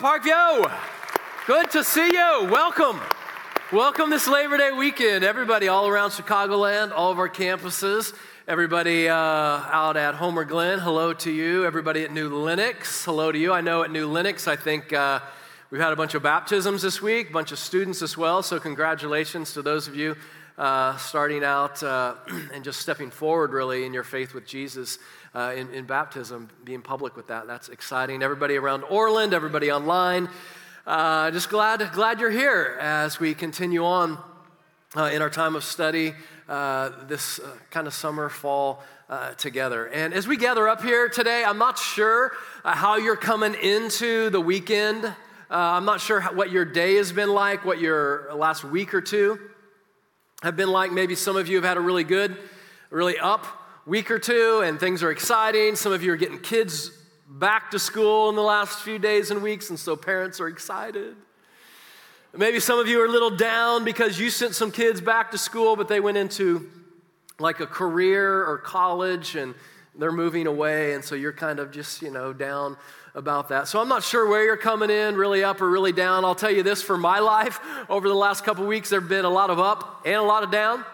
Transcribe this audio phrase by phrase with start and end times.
[0.00, 0.72] Parkview?
[1.46, 2.48] Good to see you.
[2.50, 2.98] Welcome.
[3.70, 8.14] Welcome this Labor Day weekend, everybody all around Chicagoland, all of our campuses.
[8.48, 11.66] Everybody uh, out at Homer Glen, hello to you.
[11.66, 13.52] Everybody at New Lenox, hello to you.
[13.52, 15.20] I know at New Lenox, I think uh,
[15.70, 18.42] we've had a bunch of baptisms this week, a bunch of students as well.
[18.42, 20.16] So congratulations to those of you
[20.56, 22.14] uh, starting out uh,
[22.54, 24.98] and just stepping forward really in your faith with Jesus
[25.34, 27.46] uh, in, in, baptism, being public with that.
[27.46, 28.22] That's exciting.
[28.22, 30.28] Everybody around Orland, everybody online,
[30.86, 34.18] uh, just glad, glad you're here as we continue on
[34.96, 36.14] uh, in our time of study
[36.48, 39.86] uh, this uh, kind of summer, fall uh, together.
[39.86, 42.32] And as we gather up here today, I'm not sure
[42.64, 45.14] how you're coming into the weekend.
[45.48, 49.00] I'm not sure how, what your day has been like, what your last week or
[49.00, 49.38] two
[50.42, 50.90] have been like.
[50.90, 52.36] Maybe some of you have had a really good,
[52.90, 53.46] really up
[53.86, 55.76] week or two, and things are exciting.
[55.76, 56.90] Some of you are getting kids
[57.28, 61.16] back to school in the last few days and weeks, and so parents are excited.
[62.36, 65.38] Maybe some of you are a little down because you sent some kids back to
[65.38, 66.70] school, but they went into
[67.40, 69.54] like a career or college and
[69.96, 72.76] they're moving away, and so you're kind of just, you know, down
[73.14, 73.66] about that.
[73.66, 76.24] So I'm not sure where you're coming in, really up or really down.
[76.24, 77.58] I'll tell you this for my life,
[77.88, 80.42] over the last couple weeks, there have been a lot of up and a lot
[80.42, 80.84] of down.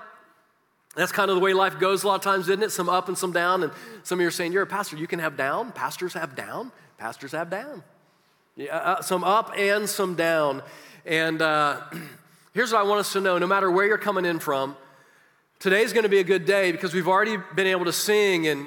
[0.97, 2.72] That's kind of the way life goes a lot of times, isn't it?
[2.72, 3.62] Some up and some down.
[3.62, 5.70] And some of you are saying, You're a pastor, you can have down.
[5.72, 6.72] Pastors have down.
[6.97, 7.84] Pastors have down.
[8.56, 10.62] Yeah, uh, some up and some down.
[11.05, 11.83] And uh,
[12.55, 14.74] here's what I want us to know no matter where you're coming in from,
[15.58, 18.67] today's going to be a good day because we've already been able to sing and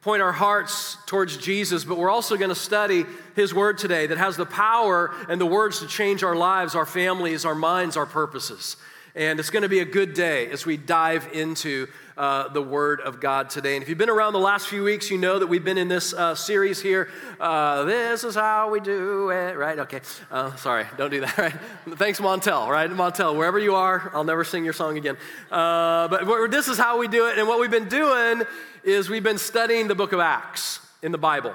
[0.00, 3.04] point our hearts towards Jesus, but we're also going to study
[3.34, 6.86] His Word today that has the power and the words to change our lives, our
[6.86, 8.76] families, our minds, our purposes.
[9.16, 11.86] And it's going to be a good day as we dive into
[12.18, 13.74] uh, the Word of God today.
[13.74, 15.88] And if you've been around the last few weeks, you know that we've been in
[15.88, 17.08] this uh, series here.
[17.40, 19.78] Uh, this is how we do it, right?
[19.78, 20.02] Okay.
[20.30, 21.54] Uh, sorry, don't do that, right?
[21.94, 22.90] Thanks, Montell, right?
[22.90, 25.16] Montell, wherever you are, I'll never sing your song again.
[25.50, 27.38] Uh, but this is how we do it.
[27.38, 28.42] And what we've been doing
[28.84, 31.54] is we've been studying the book of Acts in the Bible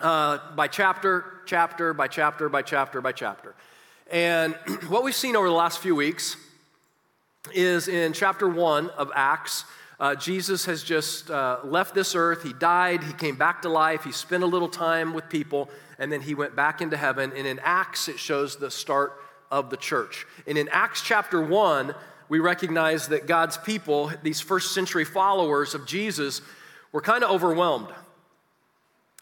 [0.00, 3.56] uh, by chapter, chapter, by chapter, by chapter, by chapter.
[4.08, 4.54] And
[4.86, 6.36] what we've seen over the last few weeks
[7.54, 9.64] is in chapter 1 of Acts.
[9.98, 12.42] Uh, Jesus has just uh, left this earth.
[12.42, 13.02] He died.
[13.02, 14.04] He came back to life.
[14.04, 17.32] He spent a little time with people, and then he went back into heaven.
[17.34, 19.14] And in Acts, it shows the start
[19.50, 20.26] of the church.
[20.46, 21.94] And in Acts chapter 1,
[22.28, 26.42] we recognize that God's people, these first century followers of Jesus,
[26.92, 27.88] were kind of overwhelmed.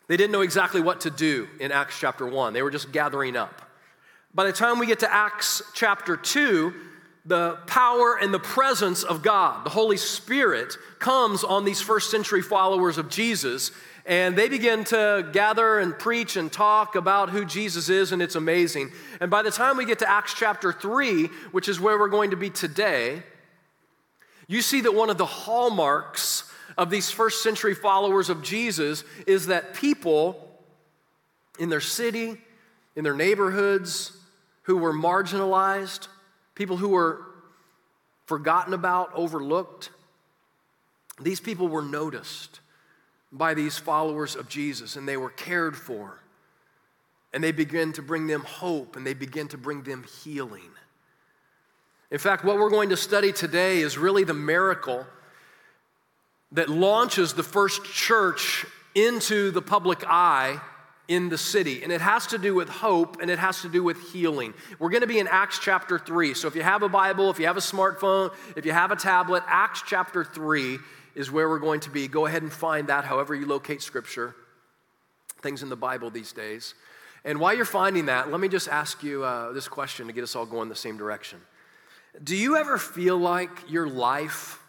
[0.06, 2.52] They didn't know exactly what to do in Acts chapter 1.
[2.52, 3.62] They were just gathering up.
[4.34, 6.74] By the time we get to Acts chapter 2,
[7.26, 12.42] the power and the presence of God, the Holy Spirit, comes on these first century
[12.42, 13.70] followers of Jesus,
[14.04, 18.34] and they begin to gather and preach and talk about who Jesus is, and it's
[18.34, 18.90] amazing.
[19.20, 22.30] And by the time we get to Acts chapter 3, which is where we're going
[22.30, 23.22] to be today,
[24.46, 29.46] you see that one of the hallmarks of these first century followers of Jesus is
[29.46, 30.50] that people
[31.58, 32.36] in their city,
[32.96, 34.12] in their neighborhoods,
[34.62, 36.08] who were marginalized,
[36.54, 37.22] people who were
[38.26, 39.90] forgotten about, overlooked.
[41.20, 42.60] These people were noticed
[43.30, 46.20] by these followers of Jesus and they were cared for.
[47.32, 50.70] And they begin to bring them hope and they begin to bring them healing.
[52.10, 55.04] In fact, what we're going to study today is really the miracle
[56.52, 58.64] that launches the first church
[58.94, 60.60] into the public eye
[61.06, 61.82] in the city.
[61.82, 64.54] And it has to do with hope and it has to do with healing.
[64.78, 66.34] We're going to be in Acts chapter 3.
[66.34, 68.96] So if you have a Bible, if you have a smartphone, if you have a
[68.96, 70.78] tablet, Acts chapter 3
[71.14, 72.08] is where we're going to be.
[72.08, 74.34] Go ahead and find that however you locate scripture,
[75.42, 76.74] things in the Bible these days.
[77.24, 80.24] And while you're finding that, let me just ask you uh, this question to get
[80.24, 81.40] us all going the same direction.
[82.22, 84.60] Do you ever feel like your life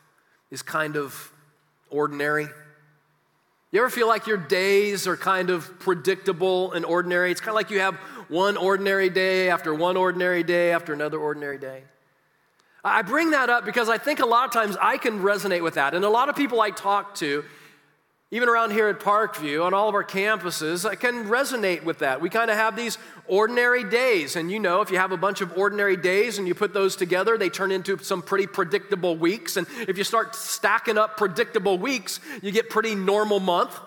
[0.51, 1.31] is kind of
[1.89, 2.47] ordinary?
[3.75, 7.29] You ever feel like your days are kind of predictable and ordinary?
[7.29, 7.95] It's kind of like you have
[8.29, 11.83] one ordinary day after one ordinary day after another ordinary day.
[12.85, 15.73] I bring that up because I think a lot of times I can resonate with
[15.73, 15.93] that.
[15.93, 17.43] And a lot of people I talk to,
[18.31, 22.21] even around here at Parkview, on all of our campuses, I can resonate with that.
[22.21, 24.35] We kind of have these ordinary days.
[24.35, 26.95] And you know, if you have a bunch of ordinary days and you put those
[26.95, 29.57] together, they turn into some pretty predictable weeks.
[29.57, 33.79] And if you start stacking up predictable weeks, you get pretty normal month.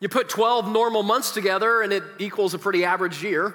[0.00, 3.54] You put 12 normal months together and it equals a pretty average year.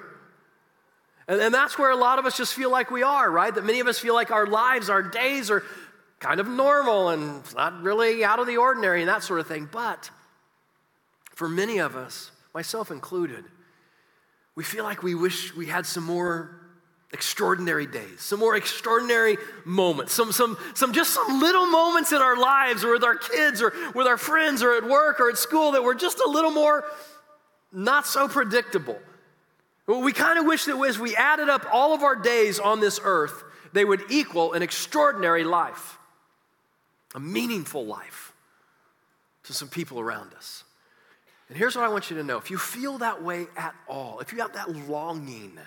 [1.26, 3.52] And, and that's where a lot of us just feel like we are, right?
[3.52, 5.64] That many of us feel like our lives, our days are
[6.20, 9.68] kind of normal and not really out of the ordinary and that sort of thing.
[9.70, 10.10] But
[11.34, 13.44] for many of us, myself included,
[14.54, 16.60] we feel like we wish we had some more
[17.12, 22.36] extraordinary days, some more extraordinary moments, some, some, some just some little moments in our
[22.36, 25.72] lives or with our kids or with our friends or at work or at school
[25.72, 26.84] that were just a little more
[27.72, 28.98] not so predictable.
[29.86, 32.98] We kind of wish that as we added up all of our days on this
[33.02, 35.98] earth, they would equal an extraordinary life,
[37.14, 38.32] a meaningful life
[39.44, 40.64] to some people around us.
[41.48, 44.20] And here's what I want you to know if you feel that way at all,
[44.20, 45.58] if you have that longing,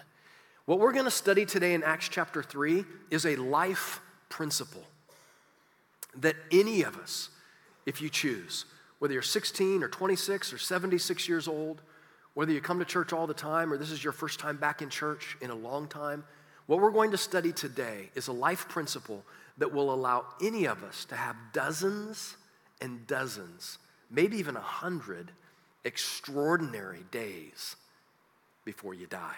[0.66, 4.84] what we're going to study today in Acts chapter 3 is a life principle
[6.18, 7.30] that any of us,
[7.86, 8.66] if you choose,
[9.00, 11.82] whether you're 16 or 26 or 76 years old,
[12.34, 14.82] whether you come to church all the time or this is your first time back
[14.82, 16.24] in church in a long time,
[16.66, 19.24] what we're going to study today is a life principle
[19.58, 22.36] that will allow any of us to have dozens
[22.82, 25.32] and dozens, maybe even a hundred
[25.84, 27.76] extraordinary days
[28.66, 29.38] before you die.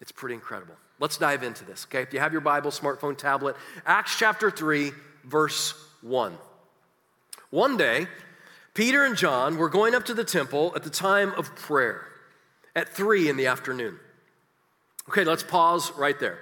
[0.00, 0.74] It's pretty incredible.
[0.98, 2.02] Let's dive into this, okay?
[2.02, 4.92] If you have your Bible, smartphone, tablet, Acts chapter 3,
[5.24, 6.36] verse 1.
[7.50, 8.06] One day,
[8.74, 12.06] Peter and John were going up to the temple at the time of prayer
[12.74, 13.98] at 3 in the afternoon.
[15.08, 16.38] Okay, let's pause right there.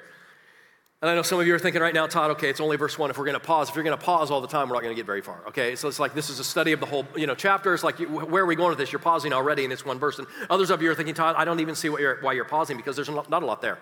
[1.05, 2.99] And I know some of you are thinking right now, Todd, okay, it's only verse
[2.99, 3.11] one.
[3.11, 4.85] If we're going to pause, if you're going to pause all the time, we're not
[4.85, 5.43] going to get very far.
[5.49, 7.75] Okay, so it's like this is a study of the whole, you know, chapter.
[7.75, 8.91] It's like where are we going with this?
[8.91, 10.19] You're pausing already, and it's one verse.
[10.19, 12.79] And others of you are thinking, Todd, I don't even see you're, why you're pausing
[12.79, 13.79] because there's not a lot there.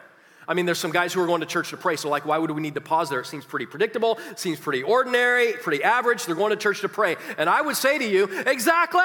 [0.49, 1.95] I mean, there's some guys who are going to church to pray.
[1.95, 3.21] So, like, why would we need to pause there?
[3.21, 6.27] It seems pretty predictable, seems pretty ordinary, pretty average.
[6.27, 7.15] They're going to church to pray.
[7.39, 9.01] And I would say to you, exactly.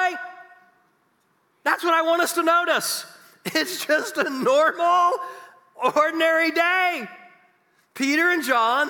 [1.62, 3.06] That's what I want us to notice.
[3.54, 5.12] It's just a normal,
[5.94, 7.08] ordinary day.
[7.98, 8.88] Peter and John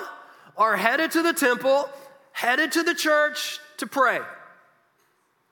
[0.55, 1.89] are headed to the temple,
[2.31, 4.19] headed to the church to pray.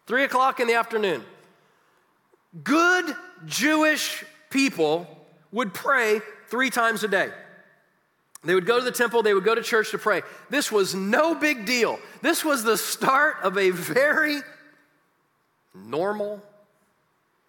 [0.05, 1.23] Three o'clock in the afternoon.
[2.63, 3.15] Good
[3.47, 5.07] Jewish people
[5.51, 7.31] would pray three times a day.
[8.43, 10.21] They would go to the temple, they would go to church to pray.
[10.51, 11.97] This was no big deal.
[12.21, 14.41] This was the start of a very
[15.73, 16.43] normal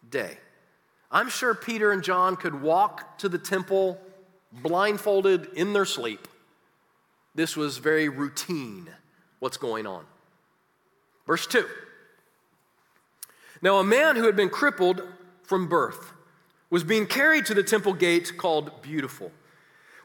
[0.09, 0.39] day.
[1.11, 4.01] I'm sure Peter and John could walk to the temple
[4.53, 6.29] blindfolded in their sleep.
[7.35, 8.89] This was very routine,
[9.39, 10.05] what's going on.
[11.27, 11.67] Verse 2.
[13.61, 15.03] Now, a man who had been crippled
[15.43, 16.13] from birth
[16.71, 19.33] was being carried to the temple gate called Beautiful,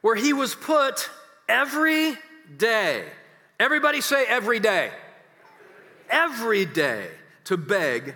[0.01, 1.09] where he was put
[1.47, 2.15] every
[2.57, 3.05] day.
[3.59, 4.91] Everybody say every day.
[6.09, 7.07] Every day
[7.45, 8.15] to beg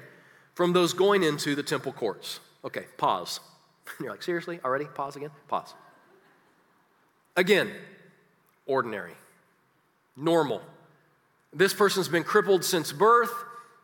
[0.53, 2.39] from those going into the temple courts.
[2.65, 3.39] Okay, pause.
[3.99, 4.59] You're like, seriously?
[4.63, 4.85] Already?
[4.85, 5.31] Pause again?
[5.47, 5.73] Pause.
[7.37, 7.71] Again,
[8.65, 9.13] ordinary,
[10.15, 10.61] normal.
[11.53, 13.31] This person's been crippled since birth,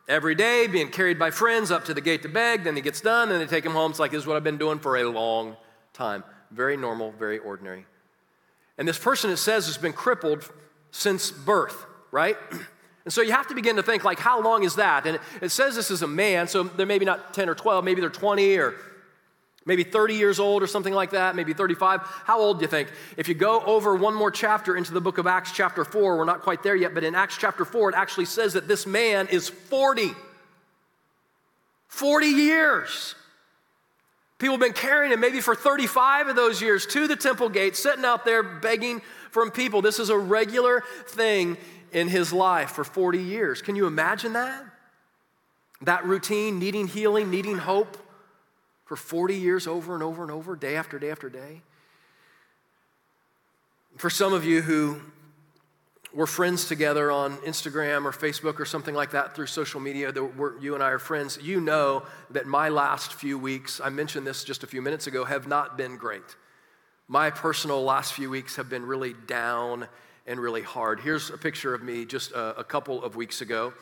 [0.08, 2.64] every day, being carried by friends up to the gate to beg.
[2.64, 3.92] Then he gets done, and they take him home.
[3.92, 5.56] It's like, this is what I've been doing for a long
[5.92, 6.24] time.
[6.50, 7.86] Very normal, very ordinary.
[8.76, 10.50] And this person, it says, has been crippled
[10.90, 12.36] since birth, right?
[13.04, 15.06] And so you have to begin to think, like, how long is that?
[15.06, 18.00] And it says this is a man, so they're maybe not 10 or 12, maybe
[18.00, 18.76] they're 20 or
[19.66, 22.00] maybe 30 years old or something like that, maybe 35.
[22.02, 22.90] How old do you think?
[23.16, 26.24] If you go over one more chapter into the book of Acts, chapter 4, we're
[26.24, 29.28] not quite there yet, but in Acts chapter 4, it actually says that this man
[29.28, 30.10] is 40.
[31.88, 33.14] 40 years.
[34.38, 37.76] People have been carrying him maybe for 35 of those years to the temple gate,
[37.76, 39.80] sitting out there begging from people.
[39.80, 41.56] This is a regular thing
[41.92, 43.62] in his life for 40 years.
[43.62, 44.64] Can you imagine that?
[45.82, 47.96] That routine, needing healing, needing hope
[48.84, 51.62] for 40 years over and over and over, day after day after day.
[53.96, 55.00] For some of you who
[56.12, 60.56] were friends together on Instagram or Facebook or something like that through social media, that
[60.60, 64.44] you and I are friends, you know that my last few weeks, I mentioned this
[64.44, 66.36] just a few minutes ago, have not been great.
[67.08, 69.88] My personal last few weeks have been really down
[70.26, 71.00] and really hard.
[71.00, 73.74] Here's a picture of me just a, a couple of weeks ago.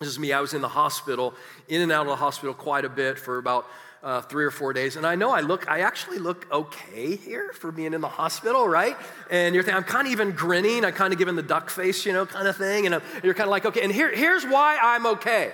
[0.00, 0.32] This is me.
[0.32, 1.34] I was in the hospital,
[1.68, 3.66] in and out of the hospital quite a bit for about
[4.04, 4.96] uh, three or four days.
[4.96, 8.68] And I know I look, I actually look okay here for being in the hospital,
[8.68, 8.96] right?
[9.30, 10.84] And you're thinking, I'm kind of even grinning.
[10.84, 12.86] I'm kind of giving the duck face, you know, kind of thing.
[12.86, 13.80] And, you're kind of like, okay.
[13.80, 15.52] And here, here's why I'm okay.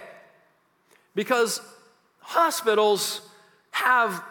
[1.14, 1.60] Because
[2.18, 3.22] hospitals
[3.70, 4.22] have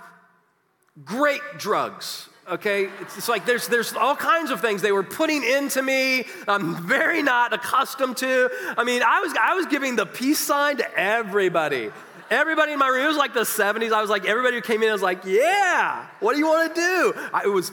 [1.05, 5.43] great drugs okay it's, it's, like there's, there's all kinds of things they were putting
[5.43, 10.05] into me i'm very not accustomed to i mean i was i was giving the
[10.05, 11.91] peace sign to everybody
[12.29, 13.91] Everybody in my room, it was like the 70s.
[13.91, 16.81] I was like, everybody who came in, was like, yeah, what do you want to
[16.81, 17.13] do?
[17.33, 17.71] I was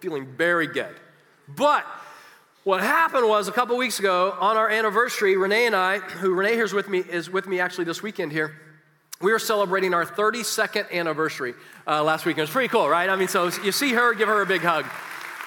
[0.00, 0.94] feeling very good.
[1.48, 1.84] But
[2.64, 6.54] what happened was a couple weeks ago on our anniversary, Renee and I, who Renee
[6.54, 8.54] here's with me, is with me actually this weekend here.
[9.20, 11.54] we were celebrating our 32nd anniversary
[11.86, 12.38] uh, last week.
[12.38, 13.08] It was pretty cool, right?
[13.08, 14.84] I mean, so you see her, give her a big hug.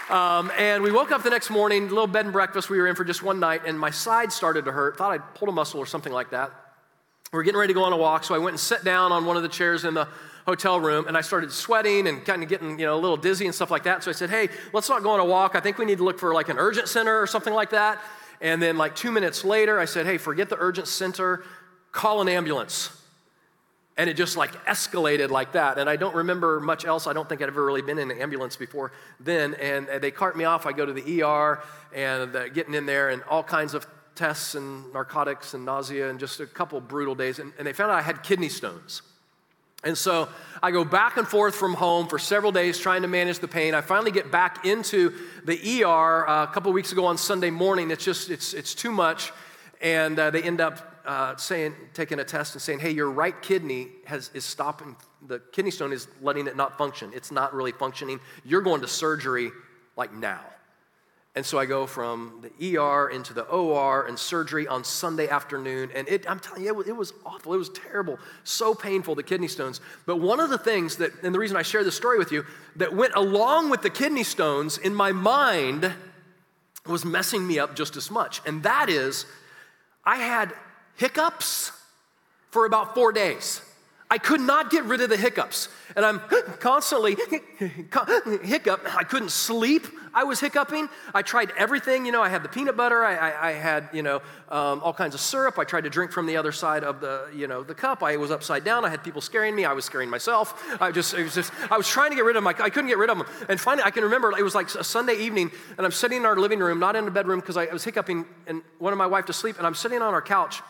[0.09, 2.95] Um, and we woke up the next morning, little bed and breakfast we were in
[2.95, 4.97] for just one night, and my side started to hurt.
[4.97, 6.51] Thought I'd pulled a muscle or something like that.
[7.31, 9.12] We were getting ready to go on a walk, so I went and sat down
[9.12, 10.07] on one of the chairs in the
[10.48, 13.45] hotel room, and I started sweating and kind of getting, you know, a little dizzy
[13.45, 14.03] and stuff like that.
[14.03, 15.53] So I said, "Hey, let's not go on a walk.
[15.53, 18.01] I think we need to look for like an urgent center or something like that."
[18.41, 21.43] And then, like two minutes later, I said, "Hey, forget the urgent center.
[21.91, 22.89] Call an ambulance."
[23.95, 25.77] And it just like escalated like that.
[25.77, 27.05] And I don't remember much else.
[27.05, 29.53] I don't think I'd ever really been in an ambulance before then.
[29.55, 30.65] And they cart me off.
[30.65, 31.62] I go to the ER
[31.93, 33.86] and getting in there and all kinds of
[34.19, 37.39] tests and narcotics and nausea and just a couple brutal days.
[37.39, 39.01] And, and they found out I had kidney stones.
[39.81, 40.27] And so
[40.61, 43.73] I go back and forth from home for several days trying to manage the pain.
[43.73, 45.13] I finally get back into
[45.45, 47.91] the ER a couple weeks ago on Sunday morning.
[47.91, 49.31] It's just, it's, it's too much.
[49.79, 53.41] And uh, they end up uh, saying, taking a test and saying, hey, your right
[53.41, 57.11] kidney has, is stopping, the kidney stone is letting it not function.
[57.15, 58.19] It's not really functioning.
[58.43, 59.49] You're going to surgery
[59.95, 60.41] like now.
[61.36, 65.91] And so I go from the ER into the OR and surgery on Sunday afternoon.
[65.93, 67.53] And it, I'm telling you, it, it was awful.
[67.53, 68.17] It was terrible.
[68.43, 69.79] So painful, the kidney stones.
[70.07, 72.45] But one of the things that, and the reason I share this story with you,
[72.77, 75.93] that went along with the kidney stones in my mind
[76.88, 78.41] was messing me up just as much.
[78.45, 79.25] And that is,
[80.03, 80.51] I had
[80.95, 81.71] hiccups
[82.50, 83.62] for about four days.
[84.11, 85.69] I could not get rid of the hiccups.
[85.95, 86.19] And I'm
[86.59, 87.15] constantly
[87.59, 88.95] hiccup.
[88.95, 89.85] I couldn't sleep.
[90.11, 90.89] I was hiccuping.
[91.13, 92.07] I tried everything.
[92.07, 93.03] You know, I had the peanut butter.
[93.03, 94.17] I, I, I had, you know,
[94.49, 95.59] um, all kinds of syrup.
[95.59, 98.01] I tried to drink from the other side of the, you know, the cup.
[98.01, 98.83] I was upside down.
[98.83, 99.65] I had people scaring me.
[99.65, 100.59] I was scaring myself.
[100.81, 102.47] I just, was just, I was trying to get rid of them.
[102.47, 103.27] I, I couldn't get rid of them.
[103.47, 106.25] And finally, I can remember it was like a Sunday evening, and I'm sitting in
[106.25, 109.07] our living room, not in a bedroom, because I, I was hiccuping and wanted my
[109.07, 109.59] wife to sleep.
[109.59, 110.61] And I'm sitting on our couch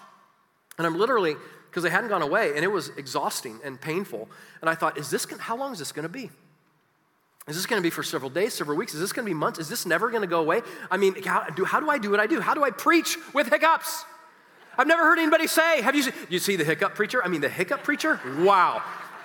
[0.80, 1.36] and I'm literally,
[1.70, 4.28] because they hadn't gone away, and it was exhausting and painful.
[4.62, 6.30] And I thought, is this, how long is this going to be?
[7.48, 8.94] Is this going to be for several days, several weeks?
[8.94, 9.60] Is this going to be months?
[9.60, 10.62] Is this never going to go away?
[10.92, 12.40] I mean, how do, how do I do what I do?
[12.40, 14.06] How do I preach with hiccups?
[14.78, 17.24] I've never heard anybody say, have you seen, you see the hiccup preacher?
[17.24, 18.20] I mean, the hiccup preacher?
[18.40, 18.84] Wow.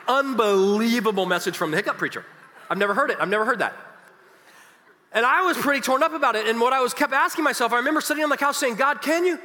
[0.08, 2.24] Unbelievable message from the hiccup preacher.
[2.70, 3.18] I've never heard it.
[3.20, 3.74] I've never heard that.
[5.12, 6.46] And I was pretty torn up about it.
[6.46, 9.00] And what I was kept asking myself, I remember sitting on the couch saying, God,
[9.00, 9.38] can you,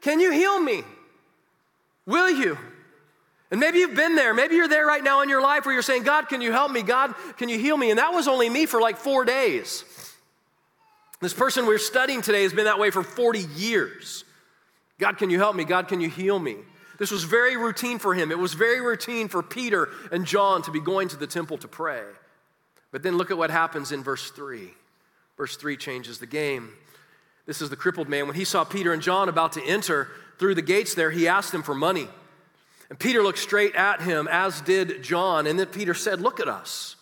[0.00, 0.84] can you heal me?
[2.06, 2.56] Will you?
[3.50, 4.34] And maybe you've been there.
[4.34, 6.70] Maybe you're there right now in your life where you're saying, God, can you help
[6.70, 6.82] me?
[6.82, 7.90] God, can you heal me?
[7.90, 9.84] And that was only me for like four days.
[11.20, 14.24] This person we're studying today has been that way for 40 years.
[14.98, 15.64] God, can you help me?
[15.64, 16.56] God, can you heal me?
[16.98, 18.30] This was very routine for him.
[18.30, 21.68] It was very routine for Peter and John to be going to the temple to
[21.68, 22.02] pray.
[22.90, 24.70] But then look at what happens in verse 3.
[25.36, 26.70] Verse 3 changes the game.
[27.44, 28.26] This is the crippled man.
[28.26, 31.52] When he saw Peter and John about to enter, through the gates there, he asked
[31.52, 32.08] them for money.
[32.88, 35.46] And Peter looked straight at him, as did John.
[35.46, 36.96] And then Peter said, Look at us.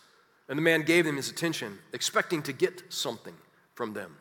[0.49, 3.35] And the man gave them his attention, expecting to get something
[3.75, 4.17] from them.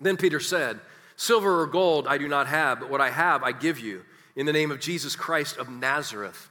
[0.00, 0.80] Then Peter said,
[1.16, 4.04] Silver or gold I do not have, but what I have I give you.
[4.36, 6.48] In the name of Jesus Christ of Nazareth,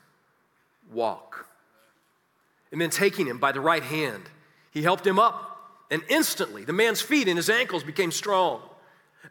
[0.91, 1.47] walk.
[2.71, 4.23] And then taking him by the right hand,
[4.71, 5.49] he helped him up.
[5.91, 8.61] And instantly, the man's feet and his ankles became strong.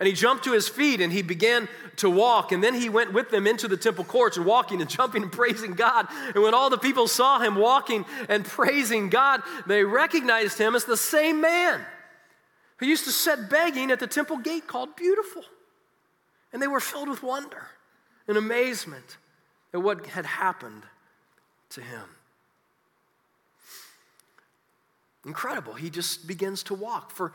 [0.02, 1.68] And he jumped to his feet and he began
[1.98, 2.50] to walk.
[2.50, 5.30] And then he went with them into the temple courts and walking and jumping and
[5.30, 6.08] praising God.
[6.34, 10.84] And when all the people saw him walking and praising God, they recognized him as
[10.86, 11.82] the same man
[12.78, 15.44] who used to sit begging at the temple gate called Beautiful.
[16.52, 17.68] And they were filled with wonder
[18.26, 19.18] and amazement
[19.72, 20.82] at what had happened
[21.70, 22.06] to him.
[25.24, 25.74] Incredible.
[25.74, 27.12] He just begins to walk.
[27.12, 27.32] For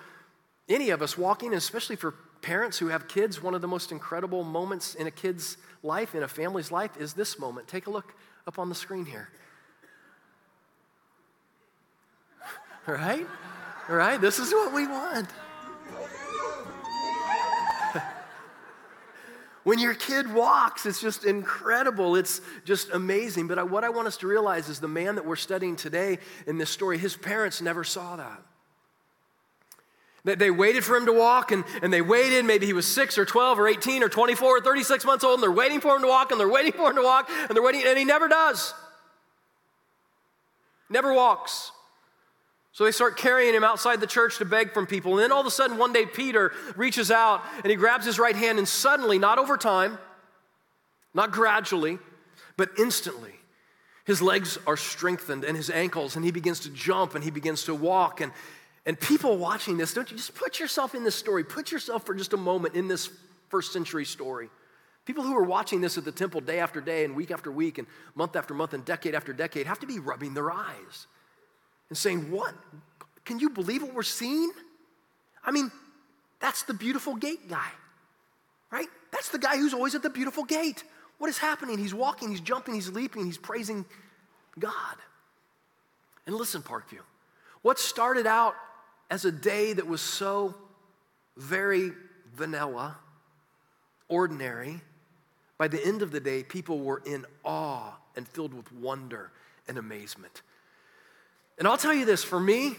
[0.68, 2.14] any of us walking, especially for
[2.48, 6.24] parents who have kids, one of the most incredible moments in a kid's life, in
[6.24, 7.68] a family's life, is this moment.
[7.68, 8.14] Take a look
[8.48, 9.28] up on the screen here.
[12.88, 13.28] Right?
[13.90, 14.22] Right?
[14.22, 15.28] This is what we want.
[19.66, 22.16] when your kid walks, it's just incredible.
[22.16, 23.50] It's just amazing.
[23.50, 26.58] But what I want us to realize is the man that we're studying today in
[26.58, 28.42] this story, his parents never saw that.
[30.36, 32.44] They waited for him to walk and, and they waited.
[32.44, 35.44] Maybe he was six or 12 or 18 or 24 or 36 months old and
[35.44, 37.64] they're waiting for him to walk and they're waiting for him to walk and they're
[37.64, 38.74] waiting and he never does.
[40.90, 41.72] Never walks.
[42.74, 45.14] So they start carrying him outside the church to beg from people.
[45.14, 48.20] And then all of a sudden, one day, Peter reaches out and he grabs his
[48.20, 49.98] right hand, and suddenly, not over time,
[51.12, 51.98] not gradually,
[52.56, 53.34] but instantly,
[54.06, 57.64] his legs are strengthened and his ankles, and he begins to jump and he begins
[57.64, 58.22] to walk.
[58.22, 58.32] And,
[58.88, 61.44] and people watching this, don't you just put yourself in this story?
[61.44, 63.10] Put yourself for just a moment in this
[63.50, 64.50] first century story.
[65.04, 67.80] People who are watching this at the temple day after day and week after week
[67.80, 71.08] and month after month and decade after decade have to be rubbing their eyes
[71.90, 72.54] and saying, What?
[73.26, 74.52] Can you believe what we're seeing?
[75.44, 75.70] I mean,
[76.40, 77.70] that's the beautiful gate guy,
[78.72, 78.88] right?
[79.12, 80.86] That's the guy who's always at the beautiful gate.
[81.18, 81.78] What is happening?
[81.78, 83.84] He's walking, he's jumping, he's leaping, he's praising
[84.58, 84.96] God.
[86.26, 87.02] And listen, Parkview,
[87.64, 88.56] what started out
[89.10, 90.56] as a day that was so
[91.38, 91.92] very
[92.36, 92.98] vanilla,
[94.10, 94.82] ordinary,
[95.58, 99.32] by the end of the day, people were in awe and filled with wonder
[99.68, 100.42] and amazement.
[101.58, 102.76] And I'll tell you this for me,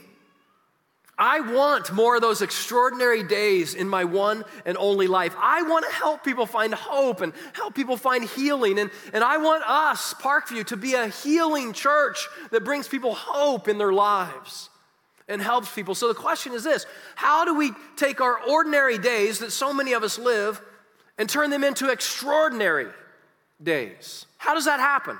[1.20, 5.34] I want more of those extraordinary days in my one and only life.
[5.36, 8.78] I want to help people find hope and help people find healing.
[8.78, 13.66] And, and I want us, Parkview, to be a healing church that brings people hope
[13.66, 14.70] in their lives
[15.28, 15.94] and helps people.
[15.94, 19.92] So the question is this How do we take our ordinary days that so many
[19.92, 20.60] of us live
[21.16, 22.88] and turn them into extraordinary
[23.62, 24.26] days?
[24.38, 25.18] How does that happen?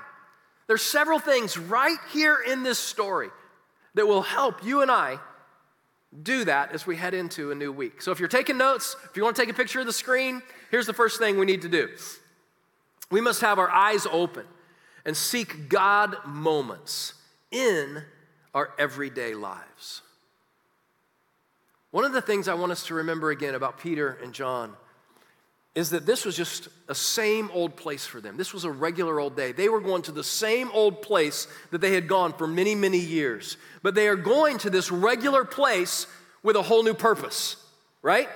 [0.67, 3.29] There's several things right here in this story
[3.95, 5.19] that will help you and I
[6.23, 8.01] do that as we head into a new week.
[8.01, 10.41] So if you're taking notes, if you want to take a picture of the screen,
[10.71, 11.89] here's the first thing we need to do.
[13.11, 14.45] We must have our eyes open
[15.05, 17.13] and seek God moments
[17.51, 18.03] in
[18.59, 20.01] our everyday lives.
[21.91, 24.73] One of the things I want us to remember again about Peter and John
[25.75, 28.35] is that this was just a same old place for them.
[28.35, 29.53] This was a regular old day.
[29.53, 32.97] They were going to the same old place that they had gone for many, many
[32.99, 33.55] years.
[33.81, 36.05] But they are going to this regular place
[36.43, 37.55] with a whole new purpose,
[38.01, 38.27] right?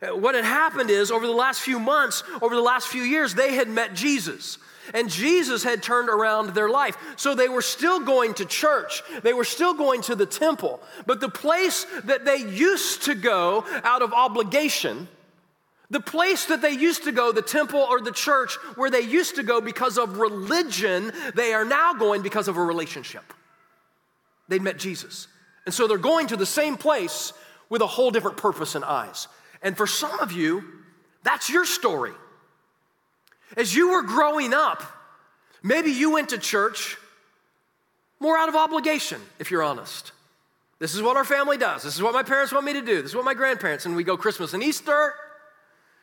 [0.00, 3.54] What had happened is over the last few months, over the last few years, they
[3.54, 4.58] had met Jesus.
[4.92, 6.96] And Jesus had turned around their life.
[7.16, 9.02] So they were still going to church.
[9.22, 10.80] They were still going to the temple.
[11.06, 15.08] But the place that they used to go out of obligation,
[15.90, 19.36] the place that they used to go, the temple or the church, where they used
[19.36, 23.32] to go because of religion, they are now going because of a relationship.
[24.48, 25.28] They'd met Jesus.
[25.64, 27.32] And so they're going to the same place
[27.70, 29.28] with a whole different purpose and eyes.
[29.62, 30.64] And for some of you,
[31.22, 32.12] that's your story.
[33.56, 34.82] As you were growing up,
[35.62, 36.96] maybe you went to church
[38.20, 40.12] more out of obligation, if you're honest.
[40.78, 41.82] This is what our family does.
[41.82, 43.02] This is what my parents want me to do.
[43.02, 45.14] This is what my grandparents, and we go Christmas and Easter,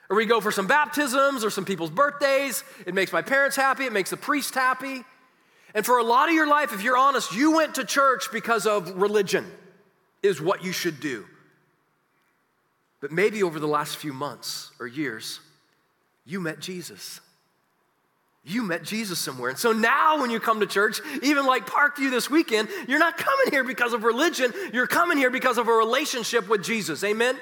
[0.09, 2.63] or we go for some baptisms or some people's birthdays.
[2.85, 5.03] It makes my parents happy, it makes the priest happy.
[5.73, 8.65] And for a lot of your life, if you're honest, you went to church because
[8.67, 9.45] of religion,
[10.21, 11.25] is what you should do.
[12.99, 15.39] But maybe over the last few months or years,
[16.25, 17.19] you met Jesus.
[18.43, 19.49] You met Jesus somewhere.
[19.49, 23.17] And so now, when you come to church, even like Parkview this weekend, you're not
[23.17, 24.51] coming here because of religion.
[24.73, 27.04] You're coming here because of a relationship with Jesus.
[27.04, 27.38] Amen?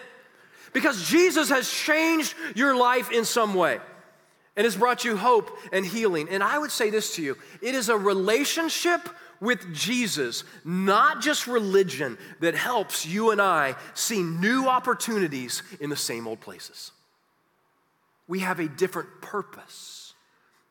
[0.74, 3.80] Because Jesus has changed your life in some way
[4.56, 6.28] and has brought you hope and healing.
[6.30, 9.08] And I would say this to you it is a relationship
[9.40, 15.96] with Jesus, not just religion, that helps you and I see new opportunities in the
[15.96, 16.92] same old places.
[18.28, 20.09] We have a different purpose,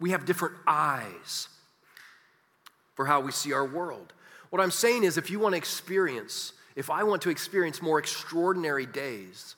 [0.00, 1.48] we have different eyes
[2.94, 4.12] for how we see our world.
[4.50, 7.98] What I'm saying is, if you want to experience, if I want to experience more
[7.98, 9.56] extraordinary days,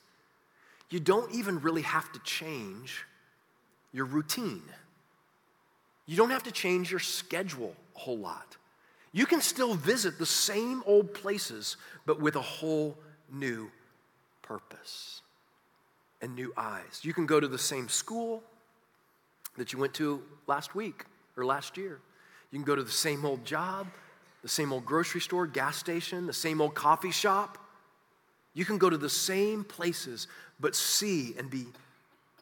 [0.89, 3.05] you don't even really have to change
[3.93, 4.63] your routine.
[6.05, 8.57] You don't have to change your schedule a whole lot.
[9.13, 12.97] You can still visit the same old places, but with a whole
[13.31, 13.69] new
[14.41, 15.21] purpose
[16.21, 17.01] and new eyes.
[17.03, 18.43] You can go to the same school
[19.57, 21.05] that you went to last week
[21.37, 21.99] or last year.
[22.51, 23.87] You can go to the same old job,
[24.41, 27.57] the same old grocery store, gas station, the same old coffee shop.
[28.53, 30.27] You can go to the same places,
[30.59, 31.67] but see and be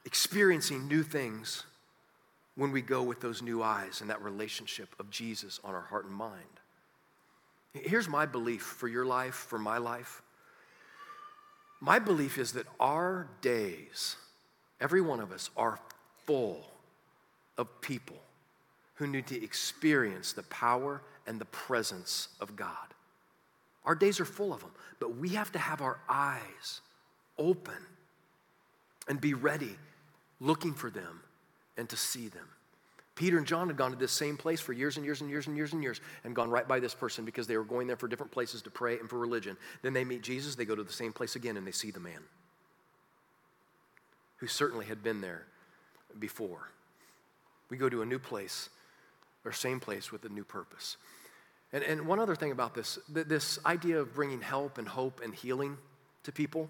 [0.06, 1.66] experiencing new things
[2.56, 6.06] when we go with those new eyes and that relationship of Jesus on our heart
[6.06, 6.44] and mind.
[7.74, 10.22] Here's my belief for your life, for my life.
[11.80, 14.16] My belief is that our days,
[14.82, 15.80] every one of us, are
[16.26, 16.69] full
[17.60, 18.18] of people
[18.96, 22.74] who need to experience the power and the presence of God.
[23.86, 26.82] Our days are full of them, but we have to have our eyes
[27.38, 27.76] open
[29.08, 29.76] and be ready
[30.40, 31.22] looking for them
[31.78, 32.48] and to see them.
[33.16, 35.48] Peter and John had gone to this same place for years and years and years
[35.48, 37.98] and years and years and gone right by this person because they were going there
[37.98, 39.58] for different places to pray and for religion.
[39.82, 42.00] Then they meet Jesus, they go to the same place again and they see the
[42.00, 42.22] man
[44.38, 45.46] who certainly had been there
[46.18, 46.70] before.
[47.70, 48.70] We go to a new place
[49.46, 50.98] or same place with a new purpose.
[51.72, 55.34] And, and one other thing about this this idea of bringing help and hope and
[55.34, 55.78] healing
[56.24, 56.70] to people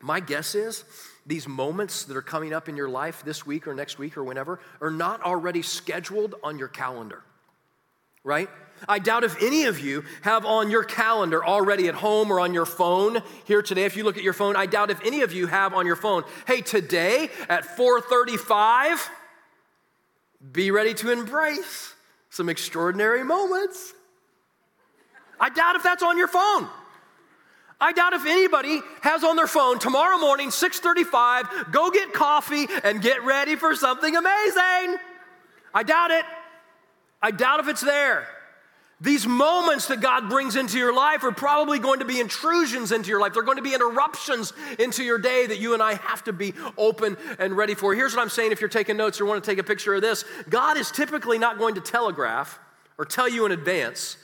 [0.00, 0.84] My guess is
[1.26, 4.24] these moments that are coming up in your life this week or next week or
[4.24, 7.22] whenever are not already scheduled on your calendar,
[8.22, 8.48] right?
[8.88, 12.52] I doubt if any of you have on your calendar already at home or on
[12.52, 13.84] your phone here today.
[13.84, 15.96] If you look at your phone, I doubt if any of you have on your
[15.96, 19.10] phone, hey, today at 435,
[20.52, 21.94] be ready to embrace
[22.30, 23.94] some extraordinary moments.
[25.40, 26.68] I doubt if that's on your phone.
[27.80, 33.02] I doubt if anybody has on their phone tomorrow morning, 6:35, go get coffee and
[33.02, 34.98] get ready for something amazing.
[35.74, 36.24] I doubt it.
[37.20, 38.28] I doubt if it's there.
[39.04, 43.10] These moments that God brings into your life are probably going to be intrusions into
[43.10, 43.34] your life.
[43.34, 46.54] They're going to be interruptions into your day that you and I have to be
[46.78, 47.94] open and ready for.
[47.94, 50.00] Here's what I'm saying if you're taking notes or want to take a picture of
[50.00, 52.58] this God is typically not going to telegraph
[52.96, 54.16] or tell you in advance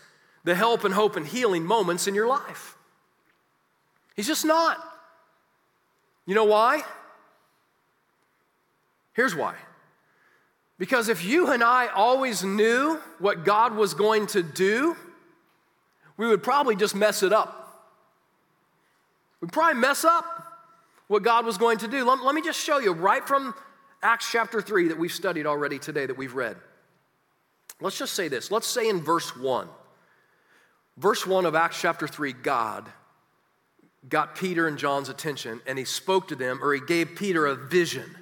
[0.45, 2.79] the help and hope and healing moments in your life.
[4.17, 4.83] He's just not.
[6.25, 6.85] You know why?
[9.13, 9.57] Here's why.
[10.81, 14.97] Because if you and I always knew what God was going to do,
[16.17, 17.93] we would probably just mess it up.
[19.43, 20.25] We'd probably mess up
[21.07, 22.03] what God was going to do.
[22.07, 23.55] Let, let me just show you right from
[24.03, 26.57] Acts chapter 3 that we've studied already today, that we've read.
[27.83, 28.51] Let's just say this.
[28.51, 29.69] Let's say in verse 1.
[30.97, 32.89] Verse 1 of Acts chapter 3, God
[34.09, 37.55] got Peter and John's attention and he spoke to them, or he gave Peter a
[37.55, 38.17] vision.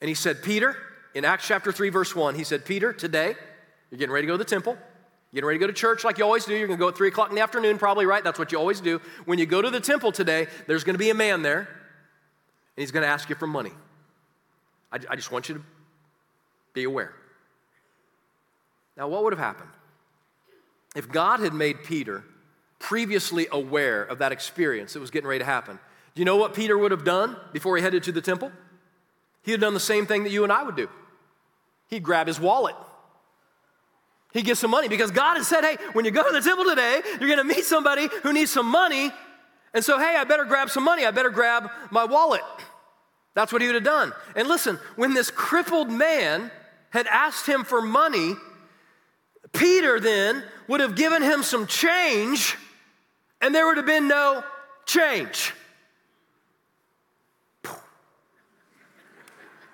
[0.00, 0.76] And he said, Peter,
[1.14, 3.34] in Acts chapter 3, verse 1, he said, Peter, today,
[3.90, 4.72] you're getting ready to go to the temple.
[5.32, 6.54] You're getting ready to go to church like you always do.
[6.54, 8.22] You're going to go at 3 o'clock in the afternoon, probably, right?
[8.22, 9.00] That's what you always do.
[9.24, 11.68] When you go to the temple today, there's going to be a man there, and
[12.76, 13.72] he's going to ask you for money.
[14.92, 15.62] I, I just want you to
[16.74, 17.14] be aware.
[18.96, 19.70] Now, what would have happened?
[20.96, 22.24] If God had made Peter
[22.80, 25.78] previously aware of that experience that was getting ready to happen.
[26.14, 28.50] Do you know what Peter would have done before he headed to the temple?
[29.42, 30.88] He had done the same thing that you and I would do.
[31.90, 32.76] He'd grab his wallet.
[34.32, 36.64] He'd get some money because God has said, hey, when you go to the temple
[36.64, 39.10] today, you're going to meet somebody who needs some money.
[39.74, 41.04] And so, hey, I better grab some money.
[41.04, 42.42] I better grab my wallet.
[43.34, 44.12] That's what he would have done.
[44.36, 46.50] And listen, when this crippled man
[46.90, 48.34] had asked him for money,
[49.52, 52.56] Peter then would have given him some change
[53.40, 54.44] and there would have been no
[54.86, 55.54] change.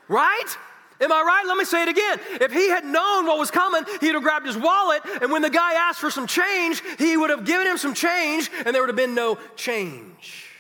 [0.08, 0.56] Right?
[1.00, 1.44] Am I right?
[1.46, 2.20] Let me say it again.
[2.40, 5.50] If he had known what was coming, he'd have grabbed his wallet, and when the
[5.50, 8.88] guy asked for some change, he would have given him some change, and there would
[8.88, 10.50] have been no change.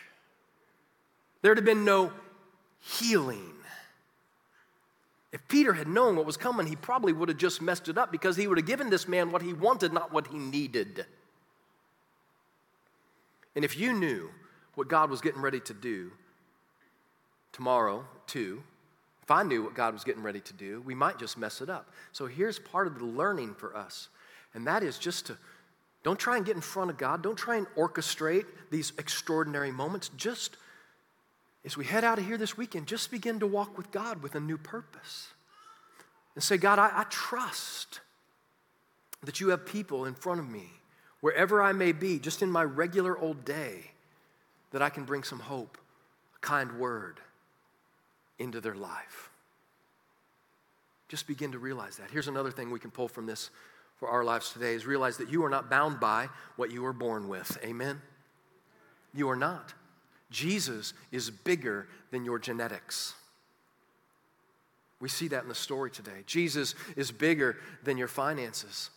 [1.42, 2.12] There would have been no
[2.80, 3.52] healing.
[5.32, 8.10] If Peter had known what was coming, he probably would have just messed it up
[8.10, 11.06] because he would have given this man what he wanted, not what he needed.
[13.54, 14.30] And if you knew
[14.74, 16.12] what God was getting ready to do
[17.52, 18.62] tomorrow, too,
[19.26, 21.68] if I knew what God was getting ready to do, we might just mess it
[21.68, 21.90] up.
[22.12, 24.08] So here's part of the learning for us,
[24.54, 25.36] and that is just to
[26.04, 30.12] don't try and get in front of God, don't try and orchestrate these extraordinary moments.
[30.16, 30.56] Just
[31.64, 34.36] as we head out of here this weekend, just begin to walk with God with
[34.36, 35.26] a new purpose.
[36.36, 37.98] And say, God, I, I trust
[39.24, 40.70] that you have people in front of me
[41.20, 43.90] wherever I may be, just in my regular old day,
[44.70, 45.78] that I can bring some hope,
[46.36, 47.18] a kind word
[48.38, 49.30] into their life.
[51.08, 52.10] Just begin to realize that.
[52.10, 53.50] Here's another thing we can pull from this
[53.96, 56.92] for our lives today is realize that you are not bound by what you were
[56.92, 57.56] born with.
[57.64, 58.00] Amen?
[59.14, 59.72] You are not.
[60.30, 63.14] Jesus is bigger than your genetics.
[65.00, 66.24] We see that in the story today.
[66.26, 68.90] Jesus is bigger than your finances.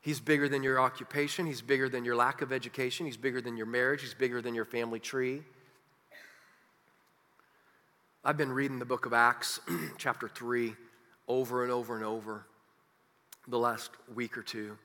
[0.00, 1.46] He's bigger than your occupation.
[1.46, 3.06] He's bigger than your lack of education.
[3.06, 4.02] He's bigger than your marriage.
[4.02, 5.42] He's bigger than your family tree.
[8.24, 9.58] I've been reading the book of Acts,
[9.98, 10.76] chapter 3,
[11.26, 12.46] over and over and over
[13.48, 14.78] the last week or two,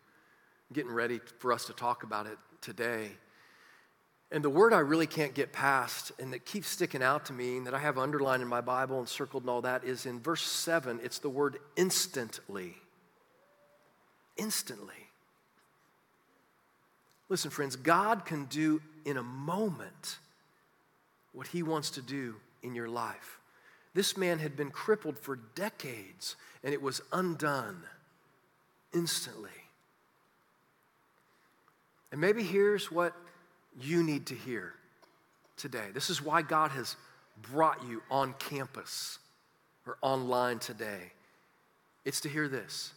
[0.73, 3.11] getting ready for us to talk about it today.
[4.31, 7.57] And the word I really can't get past and that keeps sticking out to me
[7.57, 10.19] and that I have underlined in my Bible and circled and all that is in
[10.19, 12.73] verse 7, it's the word instantly.
[14.35, 14.95] Instantly.
[17.29, 20.17] Listen, friends, God can do in a moment
[21.33, 23.39] what He wants to do in your life.
[23.93, 27.83] This man had been crippled for decades, and it was undone
[28.93, 29.49] instantly.
[32.11, 33.13] And maybe here's what
[33.81, 34.73] you need to hear
[35.57, 35.87] today.
[35.93, 36.95] This is why God has
[37.41, 39.19] brought you on campus
[39.85, 41.11] or online today.
[42.05, 42.93] It's to hear this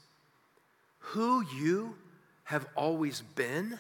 [0.98, 1.96] who you
[2.44, 3.78] have always been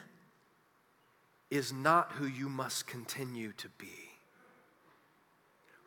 [1.50, 4.09] is not who you must continue to be.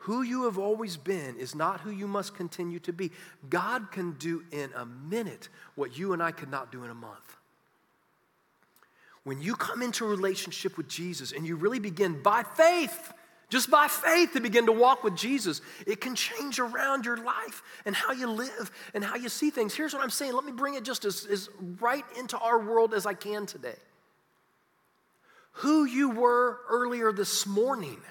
[0.04, 3.10] Who you have always been is not who you must continue to be.
[3.48, 6.94] God can do in a minute what you and I could not do in a
[6.94, 7.38] month.
[9.22, 13.14] When you come into a relationship with Jesus and you really begin by faith,
[13.48, 17.62] just by faith to begin to walk with Jesus, it can change around your life
[17.86, 19.74] and how you live and how you see things.
[19.74, 20.34] Here's what I'm saying.
[20.34, 21.48] Let me bring it just as, as
[21.80, 23.78] right into our world as I can today.
[25.52, 28.02] Who you were earlier this morning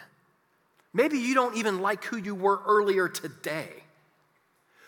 [0.93, 3.83] Maybe you don't even like who you were earlier today.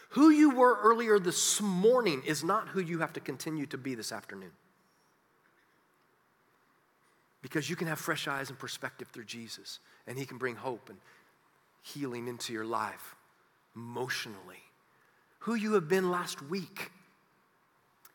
[0.09, 3.95] Who you were earlier this morning is not who you have to continue to be
[3.95, 4.51] this afternoon.
[7.41, 10.89] Because you can have fresh eyes and perspective through Jesus, and He can bring hope
[10.89, 10.99] and
[11.81, 13.15] healing into your life
[13.75, 14.63] emotionally.
[15.39, 16.91] Who you have been last week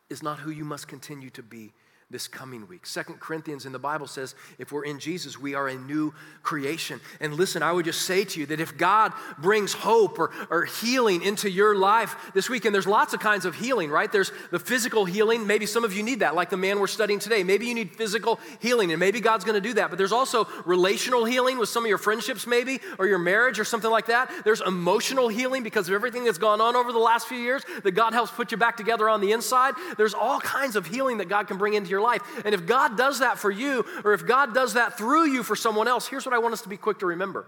[0.09, 1.73] is not who you must continue to be
[2.11, 2.87] this coming week.
[2.87, 7.01] Second Corinthians in the Bible says if we're in Jesus, we are a new creation.
[7.21, 10.65] And listen, I would just say to you that if God brings hope or, or
[10.65, 14.11] healing into your life this week, and there's lots of kinds of healing, right?
[14.11, 15.47] There's the physical healing.
[15.47, 17.45] Maybe some of you need that, like the man we're studying today.
[17.45, 19.91] Maybe you need physical healing, and maybe God's gonna do that.
[19.91, 23.65] But there's also relational healing with some of your friendships, maybe, or your marriage or
[23.65, 24.31] something like that.
[24.45, 27.93] There's emotional healing because of everything that's gone on over the last few years that
[27.93, 29.75] God helps put you back together on the inside.
[29.97, 32.23] There's all kinds of healing that God can bring into your your life.
[32.45, 35.57] And if God does that for you, or if God does that through you for
[35.57, 37.47] someone else, here's what I want us to be quick to remember.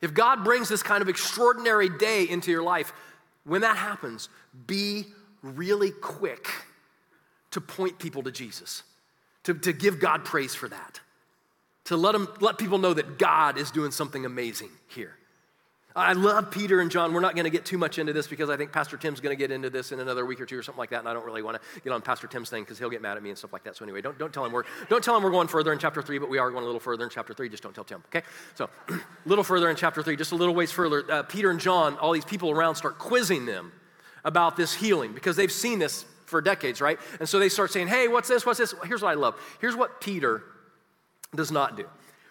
[0.00, 2.92] If God brings this kind of extraordinary day into your life,
[3.44, 4.28] when that happens,
[4.66, 5.06] be
[5.42, 6.48] really quick
[7.52, 8.82] to point people to Jesus,
[9.44, 11.00] to, to give God praise for that,
[11.84, 15.16] to let, them, let people know that God is doing something amazing here.
[15.96, 17.12] I love Peter and John.
[17.12, 19.36] We're not going to get too much into this because I think Pastor Tim's going
[19.36, 21.12] to get into this in another week or two or something like that, and I
[21.12, 23.28] don't really want to get on Pastor Tim's thing because he'll get mad at me
[23.28, 23.76] and stuff like that.
[23.76, 26.02] So anyway, don't, don't tell him we're don't tell him we're going further in chapter
[26.02, 27.48] three, but we are going a little further in chapter three.
[27.48, 28.26] Just don't tell Tim, okay?
[28.56, 31.04] So a little further in chapter three, just a little ways further.
[31.08, 33.70] Uh, Peter and John, all these people around, start quizzing them
[34.24, 36.98] about this healing because they've seen this for decades, right?
[37.20, 38.44] And so they start saying, "Hey, what's this?
[38.44, 39.36] What's this?" Here's what I love.
[39.60, 40.42] Here's what Peter
[41.36, 41.86] does not do.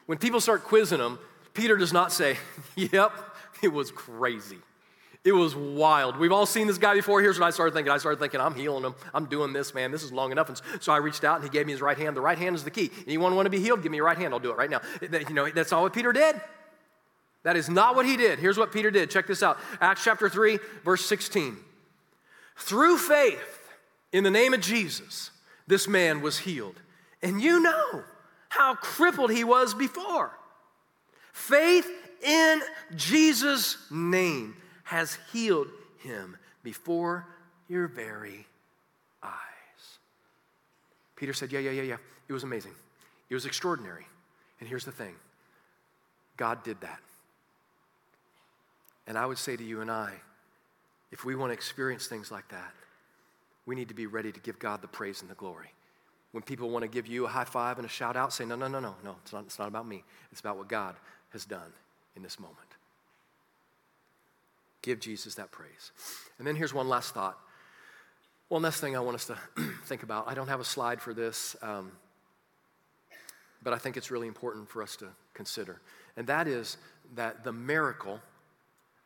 [0.05, 1.17] When people start quizzing him,
[1.53, 2.35] Peter does not say,
[2.75, 3.13] "Yep."
[3.63, 4.59] It was crazy.
[5.23, 6.17] It was wild.
[6.17, 7.21] We've all seen this guy before.
[7.21, 7.93] Here's what I started thinking.
[7.93, 8.93] I started thinking, I'm healing him.
[9.13, 9.89] I'm doing this, man.
[9.89, 10.49] This is long enough.
[10.49, 12.17] And so I reached out and he gave me his right hand.
[12.17, 12.91] The right hand is the key.
[13.07, 13.81] Anyone want to be healed?
[13.81, 14.33] Give me your right hand.
[14.33, 14.81] I'll do it right now.
[15.01, 16.41] You know, that's all what Peter did.
[17.43, 18.39] That is not what he did.
[18.39, 19.09] Here's what Peter did.
[19.09, 21.55] Check this out Acts chapter 3, verse 16.
[22.57, 23.69] Through faith
[24.11, 25.31] in the name of Jesus,
[25.67, 26.75] this man was healed.
[27.21, 28.03] And you know
[28.49, 30.37] how crippled he was before.
[31.31, 31.89] Faith
[32.23, 32.61] in
[32.95, 35.67] Jesus' name has healed
[35.99, 37.27] him before
[37.67, 38.45] your very
[39.21, 39.97] eyes.
[41.15, 41.97] Peter said, Yeah, yeah, yeah, yeah.
[42.27, 42.73] It was amazing.
[43.29, 44.05] It was extraordinary.
[44.59, 45.15] And here's the thing
[46.37, 46.99] God did that.
[49.07, 50.13] And I would say to you and I,
[51.11, 52.71] if we want to experience things like that,
[53.65, 55.71] we need to be ready to give God the praise and the glory.
[56.31, 58.55] When people want to give you a high five and a shout out, say, No,
[58.55, 60.03] no, no, no, no, it's not, it's not about me.
[60.31, 60.95] It's about what God
[61.31, 61.73] has done
[62.15, 62.57] in this moment.
[64.81, 65.91] Give Jesus that praise.
[66.37, 67.37] And then here's one last thought.
[68.49, 69.37] One last thing I want us to
[69.85, 70.27] think about.
[70.27, 71.91] I don't have a slide for this, um,
[73.63, 75.79] but I think it's really important for us to consider.
[76.17, 76.77] And that is
[77.15, 78.19] that the miracle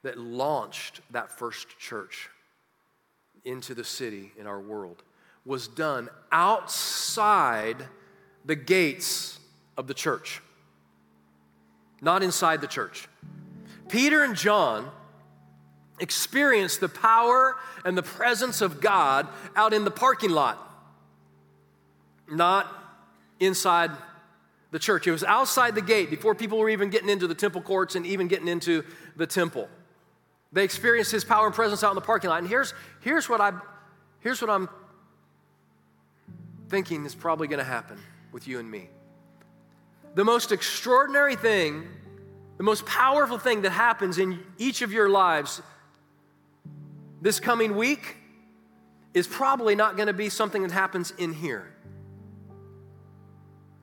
[0.04, 2.30] that launched that first church
[3.46, 5.04] into the city in our world
[5.46, 7.86] was done outside
[8.46, 9.40] the gates
[9.78, 10.42] of the church
[12.02, 13.08] not inside the church.
[13.90, 14.90] Peter and John
[16.00, 20.58] experienced the power and the presence of God out in the parking lot,
[22.30, 22.68] not
[23.40, 23.92] inside
[24.72, 25.08] the church.
[25.08, 28.06] It was outside the gate before people were even getting into the temple courts and
[28.06, 28.84] even getting into
[29.16, 29.70] the temple.
[30.52, 32.40] They experienced his power and presence out in the parking lot.
[32.40, 33.54] And here's, here's, what, I,
[34.20, 34.70] here's what I'm
[36.70, 37.98] thinking is probably going to happen
[38.32, 38.90] with you and me
[40.18, 41.88] the most extraordinary thing,
[42.58, 45.62] the most powerful thing that happens in each of your lives
[47.22, 48.18] this coming week
[49.14, 51.72] is probably not going to be something that happens in here.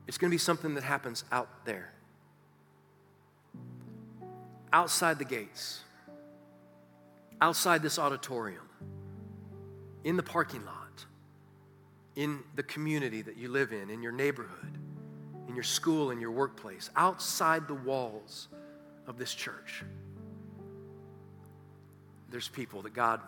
[0.07, 1.93] It's going to be something that happens out there,
[4.73, 5.83] outside the gates,
[7.39, 8.67] outside this auditorium,
[10.03, 11.05] in the parking lot,
[12.17, 14.79] in the community that you live in, in your neighborhood
[15.47, 18.47] in your school, in your workplace, outside the walls
[19.07, 19.83] of this church.
[22.31, 23.21] There's people that God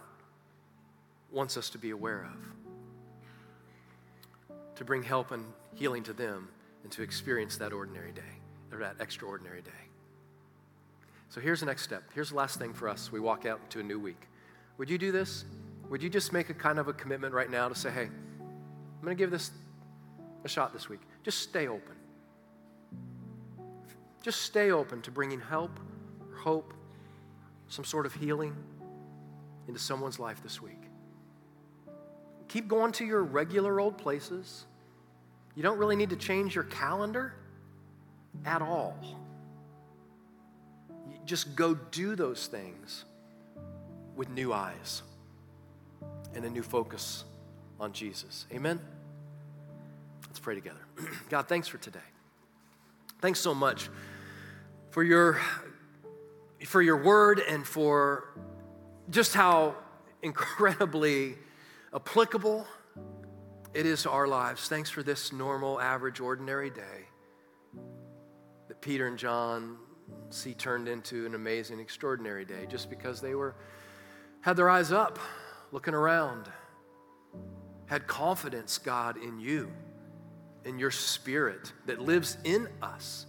[1.32, 6.50] wants us to be aware of, to bring help and healing to them,
[6.84, 8.22] and to experience that ordinary day,
[8.72, 9.72] or that extraordinary day.
[11.30, 12.04] So here's the next step.
[12.16, 13.12] Here's the last thing for us.
[13.12, 14.22] We walk out into a new week.
[14.78, 15.44] Would you do this?
[15.90, 19.04] Would you just make a kind of a commitment right now to say, hey, I'm
[19.04, 19.52] going to give this
[20.46, 21.02] a shot this week?
[21.24, 21.97] Just stay open.
[24.22, 25.80] Just stay open to bringing help,
[26.36, 26.74] hope,
[27.68, 28.56] some sort of healing
[29.68, 30.82] into someone's life this week.
[32.48, 34.66] Keep going to your regular old places.
[35.56, 37.34] You don't really need to change your calendar
[38.46, 38.98] at all.
[41.10, 43.06] You just go do those things
[44.16, 45.04] with new eyes
[46.34, 47.26] and a new focus
[47.80, 48.46] on Jesus.
[48.54, 48.80] Amen?
[50.28, 50.80] Let's pray together.
[51.30, 52.00] God, thanks for today.
[53.20, 53.90] Thanks so much
[54.92, 55.40] for your,
[56.66, 58.26] for your word and for
[59.10, 59.76] just how
[60.22, 61.36] incredibly
[61.96, 62.68] applicable
[63.74, 64.68] it is to our lives.
[64.68, 67.08] Thanks for this normal, average, ordinary day
[68.68, 69.78] that Peter and John
[70.30, 73.56] see turned into an amazing, extraordinary day just because they were
[74.42, 75.18] had their eyes up,
[75.72, 76.50] looking around,
[77.88, 79.72] had confidence, God, in you,
[80.68, 83.26] in your spirit that lives in us.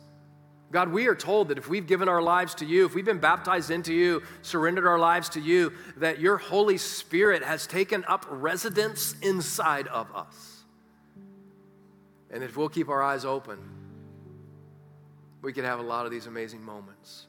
[0.71, 3.21] God, we are told that if we've given our lives to you, if we've been
[3.21, 8.27] baptized into you, surrendered our lives to you, that your Holy Spirit has taken up
[8.29, 10.65] residence inside of us.
[12.31, 13.59] And if we'll keep our eyes open,
[15.41, 17.27] we can have a lot of these amazing moments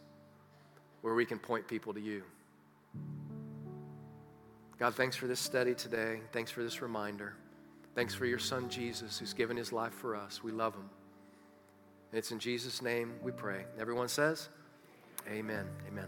[1.02, 2.24] where we can point people to you.
[4.78, 6.20] God, thanks for this study today.
[6.34, 7.36] Thanks for this reminder.
[8.00, 10.42] Thanks for your son, Jesus, who's given his life for us.
[10.42, 10.90] We love him.
[12.14, 13.66] It's in Jesus' name we pray.
[13.78, 14.48] Everyone says,
[15.30, 15.66] Amen.
[15.86, 16.08] Amen.